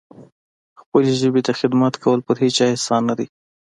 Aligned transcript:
خپلې 0.81 1.11
ژبې 1.21 1.41
ته 1.47 1.51
خدمت 1.59 1.93
کول 2.03 2.19
پر 2.27 2.35
هیچا 2.43 2.65
احسان 2.69 3.01
نه 3.09 3.15
دی. 3.17 3.27